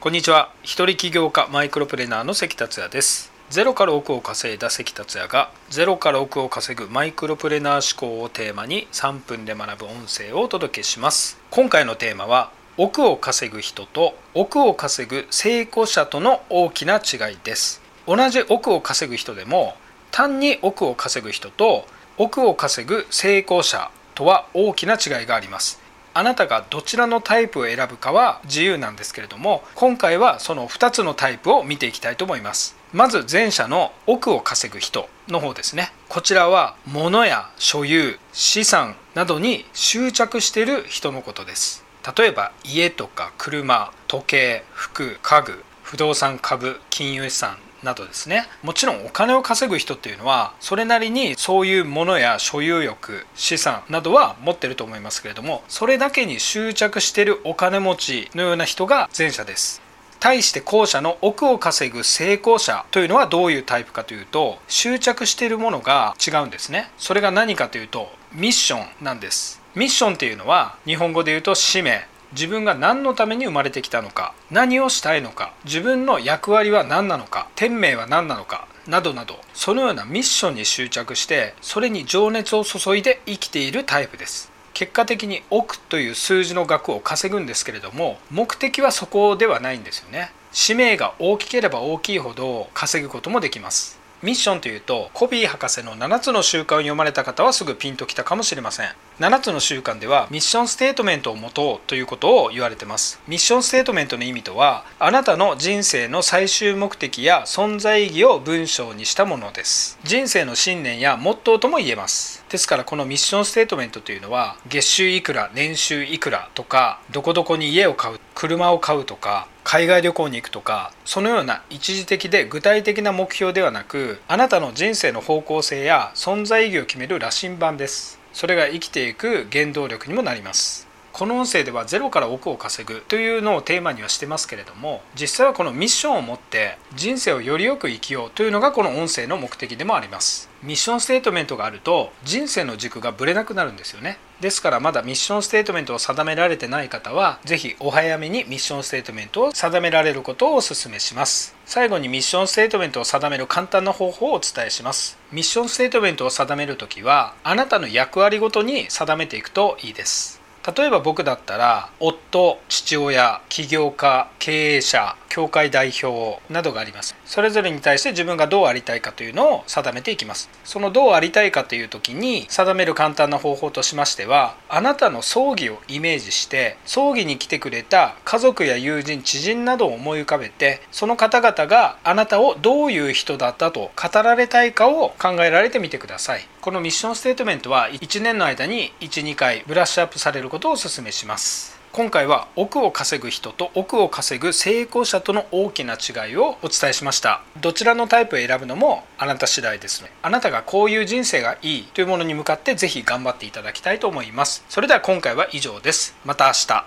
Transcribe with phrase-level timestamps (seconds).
[0.00, 0.52] こんにちは。
[0.62, 3.32] 一人起業家マイクロプレーナーの関達也です。
[3.50, 11.40] ゼロから億を稼いだ関達也がゼロから億を稼ぐマイクロプレーナー思考をテーマに3分で学ぶ音声をお届けします。
[11.50, 17.82] 今回のテーマは億を稼ぐ人と億を稼ぐ成功者との大きな違いです。
[18.06, 19.74] 同じ億を稼ぐ人でも
[20.12, 21.86] 単に億を稼ぐ人と
[22.18, 25.87] 億を稼ぐ成功者とは大きな違いがあります。
[26.14, 32.76] あなたがどちらのタイプを選ぶかは自由なんですけれども今回はその2つのタイプを見ていきたいと思います。
[32.92, 35.92] まず前者の億を稼ぐ人の方ですね。
[36.08, 41.84] こちらは物や所有資産などに執着している人のことです。
[42.16, 48.46] 例えば家とか車時計服家具不動産株金融資産などですね。
[48.62, 59.82] もちろんお金を稼ぐ人っていうのはそれなりにそういうものや所有欲資産などは持ってると思いますけれどもそれだけに執着してるお金持ちのような人が前者です。
[60.20, 66.90] 対して後者の億を稼ぐ成功者というのはどういうタイプかというと執着しているものが違うんですね。
[66.98, 69.62] それが何かというとミッションなんです。
[69.74, 72.08] ミッションっていうのは日本語で言うと使命。
[72.32, 84.50] 自分が何のために生まれてきたのか何をしたいのか自分の役割は何なのか天命は何なのかなどなどそのようなミッションに執着してそれに情熱を注いで生きているタイプです。
[84.72, 90.30] 結果的に億という数字の額を稼ぐんですけれども目的はそこではないんですよね。
[90.52, 93.98] 使命が大きければ大きいほど稼ぐこともできます。
[94.22, 98.88] ミッションというとコビー博士の7つの習慣を読まれた方はすぐピンときたかもしれません。
[99.20, 103.20] 7つの習慣ではミッションステートメントを持とうということを言われてます。
[103.26, 109.98] ミッションステートメントの意味とはあなたの人生の最終目的や存在意義を文章にしたものです。
[110.04, 112.44] 人生の信念やモットーとも言えます。
[112.48, 128.17] ですからこのミッションステートメントというのは月収いくら年収いくらとかどこどこに家を買う車を買うとか海外旅行に行くとかそのような一時的で具体的な目標ではなくあなたの人生の方向性や存在意義を決める羅針盤です。
[128.32, 130.88] それが生きていく原動力にもなります。
[131.12, 140.48] この音声ではゼロから億を稼ぐというのをテーマにはしてますけれども実際はこのミッションを持って人生をよりよく生きようというのがこの音声の目的でもあります。
[140.62, 144.18] ミッションステートメントがあると人生の軸がぶれなくなるんですよね。
[144.40, 151.56] ですからまだミッションステートメントを定められてない方は是非お早めにミッションステートメントを定められることをお勧めします。
[151.64, 155.18] 最後にミッションステートメントを定める簡単な方法をお伝えします。
[155.32, 160.37] ミッションステートメントを定めるときはあなたの役割ごとに定めていくといいです。
[160.76, 167.14] 例えば僕だったら夫父親起業家経営者協会代表などがあります。
[167.24, 170.50] それぞれに対して自分がどうありたいかというのを定めていきます。
[170.64, 186.46] そのどうありたいかという時に定める簡単な方法としましてはあなたの葬儀をイメージして葬儀に来てくれた家族や友人知人などを思い浮かべてその方々があなたをどういう人だったと語られたいかを考えられてみてください。
[186.68, 191.80] このミッションステートメントは1年の間に12回ブラッシュアップされることをお勧めします。
[191.92, 197.40] 今回は億を稼ぐ人と億を稼ぐ成功者との大きな違いをお伝えしました。
[197.62, 200.10] どちらのタイプを選ぶのもあなた次第ですね。
[200.20, 204.62] あなたがこういう人生がいいというものに向かって是非頑張っていただきたいと思います。
[204.68, 206.14] それでは今回は以上です。
[206.26, 206.84] また明日。